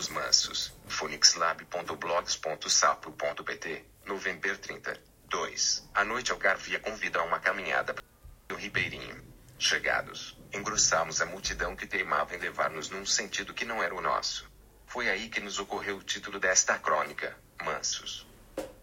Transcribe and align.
Os 0.00 0.08
Mansos, 0.08 0.72
phoenixlab.blogs.sapo.pt, 0.88 3.84
novembro 4.06 4.56
30. 4.56 4.98
2. 5.28 5.90
A 5.92 6.02
noite 6.06 6.32
Algarvia 6.32 6.80
convida 6.80 7.18
a 7.18 7.22
uma 7.22 7.38
caminhada 7.38 7.94
no 8.48 8.56
Ribeirinho. 8.56 9.22
Chegados, 9.58 10.38
engrossamos 10.54 11.20
a 11.20 11.26
multidão 11.26 11.76
que 11.76 11.86
teimava 11.86 12.34
em 12.34 12.38
levar-nos 12.38 12.88
num 12.88 13.04
sentido 13.04 13.52
que 13.52 13.66
não 13.66 13.82
era 13.82 13.94
o 13.94 14.00
nosso. 14.00 14.50
Foi 14.86 15.10
aí 15.10 15.28
que 15.28 15.38
nos 15.38 15.58
ocorreu 15.58 15.98
o 15.98 16.02
título 16.02 16.40
desta 16.40 16.78
crônica, 16.78 17.36
Mansos. 17.62 18.26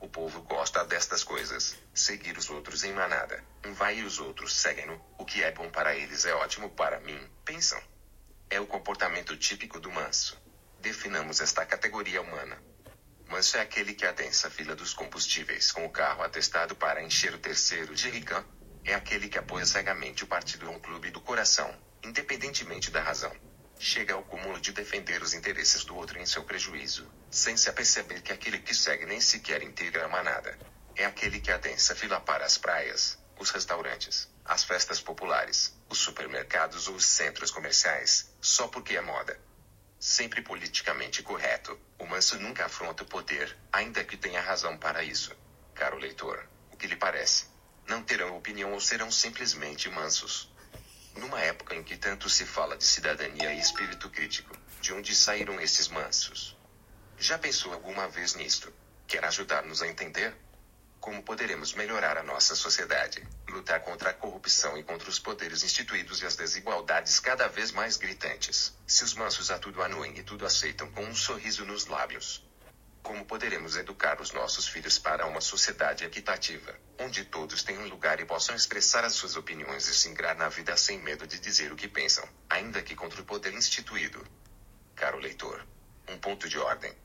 O 0.00 0.08
povo 0.08 0.40
gosta 0.40 0.82
destas 0.82 1.22
coisas, 1.22 1.76
seguir 1.92 2.38
os 2.38 2.48
outros 2.48 2.84
em 2.84 2.94
manada. 2.94 3.44
Um 3.66 3.74
vai 3.74 3.98
e 3.98 4.02
os 4.02 4.18
outros 4.18 4.56
seguem-no, 4.56 4.98
o 5.18 5.26
que 5.26 5.42
é 5.42 5.52
bom 5.52 5.68
para 5.68 5.94
eles 5.94 6.24
é 6.24 6.32
ótimo 6.32 6.70
para 6.70 7.00
mim, 7.00 7.20
pensam. 7.44 7.82
É 8.48 8.58
o 8.58 8.66
comportamento 8.66 9.36
típico 9.36 9.78
do 9.78 9.92
manso. 9.92 10.40
Definamos 10.82 11.40
esta 11.40 11.64
categoria 11.64 12.20
humana. 12.20 12.60
Manso 13.28 13.56
é 13.56 13.60
aquele 13.60 13.94
que 13.94 14.04
adensa 14.04 14.48
a 14.48 14.50
fila 14.50 14.74
dos 14.74 14.92
combustíveis 14.92 15.70
com 15.70 15.86
o 15.86 15.90
carro 15.90 16.24
atestado 16.24 16.74
para 16.74 17.00
encher 17.00 17.32
o 17.32 17.38
terceiro 17.38 17.94
de 17.94 18.10
rican. 18.10 18.44
É 18.84 18.92
aquele 18.92 19.28
que 19.28 19.38
apoia 19.38 19.64
cegamente 19.64 20.24
o 20.24 20.26
partido 20.26 20.66
ou 20.66 20.74
um 20.74 20.80
clube 20.80 21.12
do 21.12 21.20
coração, 21.20 21.72
independentemente 22.02 22.90
da 22.90 23.00
razão. 23.00 23.32
Chega 23.78 24.14
ao 24.14 24.24
cúmulo 24.24 24.60
de 24.60 24.72
defender 24.72 25.22
os 25.22 25.34
interesses 25.34 25.84
do 25.84 25.94
outro 25.94 26.18
em 26.18 26.26
seu 26.26 26.42
prejuízo, 26.42 27.08
sem 27.30 27.56
se 27.56 27.70
aperceber 27.70 28.20
que 28.20 28.32
aquele 28.32 28.58
que 28.58 28.74
segue 28.74 29.06
nem 29.06 29.20
sequer 29.20 29.62
integra 29.62 30.04
a 30.04 30.08
manada. 30.08 30.58
É 30.96 31.04
aquele 31.04 31.40
que 31.40 31.52
adensa 31.52 31.92
a 31.92 31.96
fila 31.96 32.20
para 32.20 32.44
as 32.44 32.58
praias, 32.58 33.16
os 33.38 33.50
restaurantes, 33.50 34.28
as 34.44 34.64
festas 34.64 35.00
populares, 35.00 35.72
os 35.88 35.98
supermercados 35.98 36.88
ou 36.88 36.96
os 36.96 37.04
centros 37.04 37.52
comerciais, 37.52 38.34
só 38.40 38.66
porque 38.66 38.96
é 38.96 39.00
moda. 39.00 39.38
Sempre 40.02 40.42
politicamente 40.42 41.22
correto, 41.22 41.78
o 41.96 42.04
manso 42.04 42.36
nunca 42.36 42.66
afronta 42.66 43.04
o 43.04 43.06
poder, 43.06 43.56
ainda 43.72 44.02
que 44.02 44.16
tenha 44.16 44.40
razão 44.40 44.76
para 44.76 45.04
isso. 45.04 45.30
Caro 45.76 45.96
leitor, 45.96 46.44
o 46.72 46.76
que 46.76 46.88
lhe 46.88 46.96
parece? 46.96 47.46
Não 47.86 48.02
terão 48.02 48.36
opinião 48.36 48.72
ou 48.72 48.80
serão 48.80 49.12
simplesmente 49.12 49.88
mansos? 49.88 50.52
Numa 51.14 51.40
época 51.40 51.76
em 51.76 51.84
que 51.84 51.96
tanto 51.96 52.28
se 52.28 52.44
fala 52.44 52.76
de 52.76 52.82
cidadania 52.82 53.54
e 53.54 53.60
espírito 53.60 54.10
crítico, 54.10 54.52
de 54.80 54.92
onde 54.92 55.14
saíram 55.14 55.60
esses 55.60 55.86
mansos? 55.86 56.58
Já 57.16 57.38
pensou 57.38 57.72
alguma 57.72 58.08
vez 58.08 58.34
nisto? 58.34 58.74
Quer 59.06 59.24
ajudar-nos 59.24 59.82
a 59.82 59.86
entender? 59.86 60.36
Como 61.02 61.20
poderemos 61.20 61.72
melhorar 61.72 62.16
a 62.16 62.22
nossa 62.22 62.54
sociedade, 62.54 63.26
lutar 63.48 63.80
contra 63.80 64.10
a 64.10 64.14
corrupção 64.14 64.78
e 64.78 64.84
contra 64.84 65.10
os 65.10 65.18
poderes 65.18 65.64
instituídos 65.64 66.22
e 66.22 66.26
as 66.26 66.36
desigualdades 66.36 67.18
cada 67.18 67.48
vez 67.48 67.72
mais 67.72 67.96
gritantes, 67.96 68.72
se 68.86 69.02
os 69.02 69.12
mansos 69.12 69.50
a 69.50 69.58
tudo 69.58 69.82
anuem 69.82 70.16
e 70.16 70.22
tudo 70.22 70.46
aceitam 70.46 70.88
com 70.92 71.02
um 71.02 71.12
sorriso 71.12 71.64
nos 71.64 71.86
lábios? 71.86 72.48
Como 73.02 73.24
poderemos 73.24 73.74
educar 73.74 74.20
os 74.20 74.30
nossos 74.30 74.68
filhos 74.68 74.96
para 74.96 75.26
uma 75.26 75.40
sociedade 75.40 76.04
equitativa, 76.04 76.72
onde 77.00 77.24
todos 77.24 77.64
tenham 77.64 77.88
lugar 77.88 78.20
e 78.20 78.24
possam 78.24 78.54
expressar 78.54 79.04
as 79.04 79.14
suas 79.14 79.34
opiniões 79.34 79.88
e 79.88 79.94
se 79.96 80.08
ingrar 80.08 80.36
na 80.36 80.48
vida 80.48 80.76
sem 80.76 81.00
medo 81.00 81.26
de 81.26 81.40
dizer 81.40 81.72
o 81.72 81.76
que 81.76 81.88
pensam, 81.88 82.28
ainda 82.48 82.80
que 82.80 82.94
contra 82.94 83.20
o 83.20 83.24
poder 83.24 83.52
instituído? 83.54 84.24
Caro 84.94 85.18
leitor, 85.18 85.66
um 86.08 86.16
ponto 86.16 86.48
de 86.48 86.60
ordem. 86.60 86.96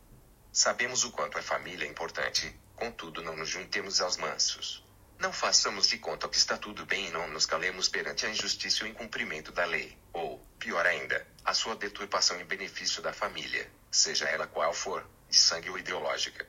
Sabemos 0.54 1.04
o 1.04 1.10
quanto 1.10 1.40
a 1.40 1.42
família 1.42 1.84
é 1.84 1.90
importante, 1.90 2.56
contudo 2.78 3.24
não 3.24 3.36
nos 3.36 3.50
juntemos 3.50 4.00
aos 4.00 4.16
mansos. 4.16 4.86
Não 5.20 5.34
façamos 5.34 5.88
de 5.88 5.98
conta 5.98 6.30
que 6.30 6.38
está 6.38 6.56
tudo 6.56 6.86
bem 6.86 7.08
e 7.08 7.12
não 7.12 7.28
nos 7.28 7.48
calemos 7.48 7.90
perante 7.90 8.26
a 8.26 8.30
injustiça 8.30 8.84
e 8.84 8.88
o 8.88 8.92
incumprimento 8.92 9.52
da 9.52 9.66
lei, 9.66 9.98
ou, 10.14 10.38
pior 10.60 10.86
ainda, 10.86 11.28
a 11.44 11.56
sua 11.56 11.76
deturpação 11.76 12.40
em 12.40 12.46
benefício 12.46 13.02
da 13.02 13.12
família, 13.12 13.70
seja 13.92 14.30
ela 14.30 14.46
qual 14.46 14.72
for, 14.74 15.04
de 15.28 15.36
sangue 15.36 15.72
ou 15.72 15.78
ideológica. 15.78 16.48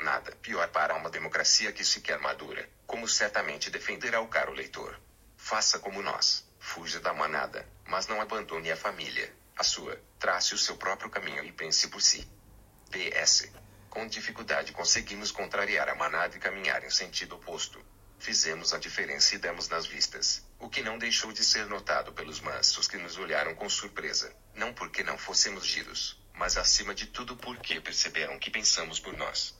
Nada 0.00 0.34
pior 0.36 0.66
para 0.68 0.94
uma 0.94 1.10
democracia 1.10 1.72
que 1.72 1.84
se 1.84 2.00
quer 2.00 2.18
madura, 2.18 2.66
como 2.86 3.06
certamente 3.06 3.70
defenderá 3.70 4.20
o 4.22 4.28
caro 4.28 4.52
leitor. 4.52 4.98
Faça 5.36 5.78
como 5.78 6.02
nós, 6.02 6.48
fuja 6.58 7.00
da 7.00 7.12
manada, 7.12 7.68
mas 7.86 8.06
não 8.06 8.18
abandone 8.18 8.72
a 8.72 8.76
família, 8.76 9.30
a 9.56 9.62
sua, 9.62 10.00
trace 10.18 10.54
o 10.54 10.58
seu 10.58 10.76
próprio 10.78 11.10
caminho 11.10 11.44
e 11.44 11.52
pense 11.52 11.88
por 11.88 12.00
si. 12.00 12.26
PS. 12.90 13.52
Com 13.94 14.08
dificuldade 14.08 14.72
conseguimos 14.72 15.30
contrariar 15.30 15.88
a 15.88 15.94
manada 15.94 16.36
e 16.36 16.40
caminhar 16.40 16.82
em 16.82 16.90
sentido 16.90 17.36
oposto. 17.36 17.80
Fizemos 18.18 18.74
a 18.74 18.78
diferença 18.78 19.36
e 19.36 19.38
demos 19.38 19.68
nas 19.68 19.86
vistas, 19.86 20.44
o 20.58 20.68
que 20.68 20.82
não 20.82 20.98
deixou 20.98 21.32
de 21.32 21.44
ser 21.44 21.66
notado 21.66 22.12
pelos 22.12 22.40
mansos 22.40 22.88
que 22.88 22.96
nos 22.96 23.16
olharam 23.16 23.54
com 23.54 23.68
surpresa, 23.68 24.34
não 24.52 24.74
porque 24.74 25.04
não 25.04 25.16
fôssemos 25.16 25.64
giros, 25.64 26.20
mas 26.32 26.56
acima 26.56 26.92
de 26.92 27.06
tudo 27.06 27.36
porque 27.36 27.80
perceberam 27.80 28.36
que 28.36 28.50
pensamos 28.50 28.98
por 28.98 29.16
nós. 29.16 29.54